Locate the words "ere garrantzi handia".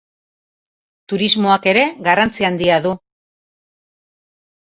1.71-2.79